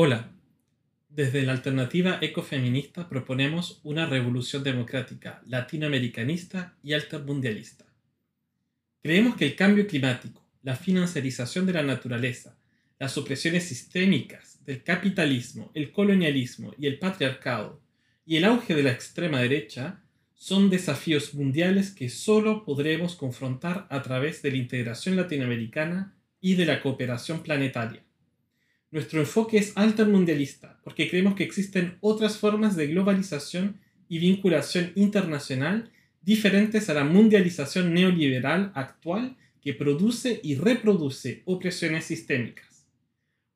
[0.00, 0.30] Hola,
[1.08, 7.84] desde la alternativa ecofeminista proponemos una revolución democrática latinoamericanista y altermundialista.
[9.02, 12.56] Creemos que el cambio climático, la financiarización de la naturaleza,
[13.00, 17.82] las opresiones sistémicas del capitalismo, el colonialismo y el patriarcado,
[18.24, 24.00] y el auge de la extrema derecha son desafíos mundiales que solo podremos confrontar a
[24.04, 28.04] través de la integración latinoamericana y de la cooperación planetaria.
[28.90, 35.90] Nuestro enfoque es altermundialista porque creemos que existen otras formas de globalización y vinculación internacional
[36.22, 42.86] diferentes a la mundialización neoliberal actual que produce y reproduce opresiones sistémicas.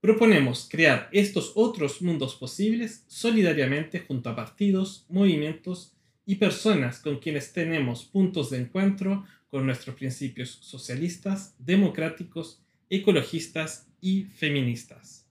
[0.00, 5.92] Proponemos crear estos otros mundos posibles solidariamente junto a partidos, movimientos
[6.26, 14.24] y personas con quienes tenemos puntos de encuentro con nuestros principios socialistas, democráticos, ecologistas y
[14.24, 15.26] feministas.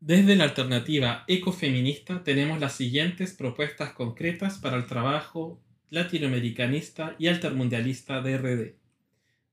[0.00, 8.20] Desde la alternativa ecofeminista tenemos las siguientes propuestas concretas para el trabajo latinoamericanista y altermundialista
[8.20, 8.74] de RD.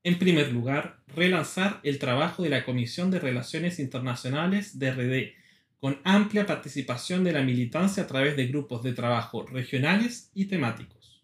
[0.03, 5.38] En primer lugar, relanzar el trabajo de la Comisión de Relaciones Internacionales de RD
[5.79, 11.23] con amplia participación de la militancia a través de grupos de trabajo regionales y temáticos.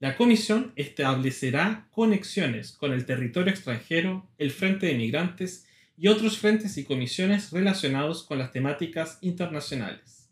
[0.00, 6.76] La comisión establecerá conexiones con el territorio extranjero, el Frente de Migrantes y otros frentes
[6.76, 10.28] y comisiones relacionados con las temáticas internacionales.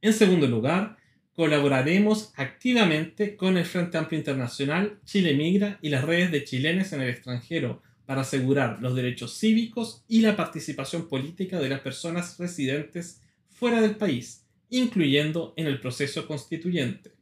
[0.00, 0.96] En segundo lugar,
[1.34, 7.00] colaboraremos activamente con el Frente Amplio Internacional, Chile Migra y las redes de chilenes en
[7.00, 13.22] el extranjero para asegurar los derechos cívicos y la participación política de las personas residentes
[13.48, 17.12] fuera del país, incluyendo en el proceso constituyente.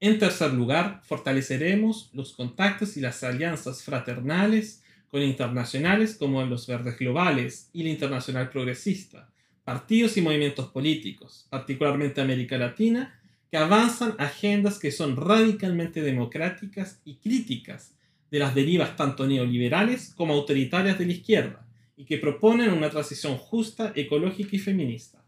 [0.00, 6.98] En tercer lugar, fortaleceremos los contactos y las alianzas fraternales con internacionales como los Verdes
[6.98, 9.30] Globales y la Internacional Progresista,
[9.62, 13.20] partidos y movimientos políticos, particularmente América Latina,
[13.52, 17.92] que avanzan agendas que son radicalmente democráticas y críticas
[18.32, 21.66] de las derivas tanto neoliberales como autoritarias de la izquierda
[21.98, 25.22] y que proponen una transición justa, ecológica y feminista.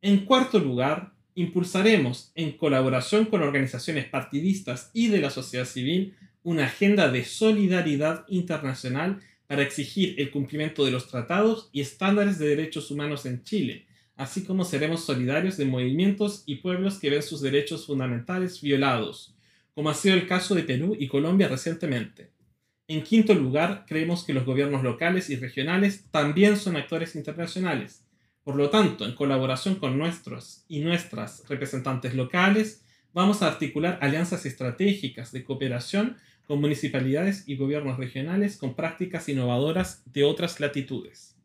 [0.00, 6.64] En cuarto lugar, impulsaremos, en colaboración con organizaciones partidistas y de la sociedad civil, una
[6.64, 12.90] agenda de solidaridad internacional para exigir el cumplimiento de los tratados y estándares de derechos
[12.90, 13.84] humanos en Chile,
[14.16, 19.34] así como seremos solidarios de movimientos y pueblos que ven sus derechos fundamentales violados,
[19.74, 22.30] como ha sido el caso de Perú y Colombia recientemente.
[22.88, 28.04] En quinto lugar, creemos que los gobiernos locales y regionales también son actores internacionales.
[28.44, 32.84] Por lo tanto, en colaboración con nuestros y nuestras representantes locales,
[33.14, 36.16] vamos a articular alianzas estratégicas de cooperación
[36.46, 41.36] con municipalidades y gobiernos regionales con prácticas innovadoras de otras latitudes.